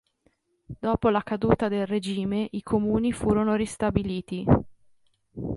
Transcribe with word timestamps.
Dopo 0.65 1.09
la 1.09 1.21
caduta 1.21 1.67
del 1.67 1.85
regime, 1.85 2.47
i 2.53 2.63
comuni 2.63 3.11
furono 3.13 3.53
ristabiliti. 3.53 4.43